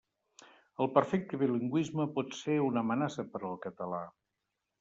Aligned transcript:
El 0.85 0.89
perfecte 0.95 1.39
bilingüisme 1.43 2.07
pot 2.17 2.33
ser 2.39 2.57
una 2.71 2.85
amenaça 2.89 3.29
per 3.35 3.43
al 3.51 3.63
català. 3.67 4.05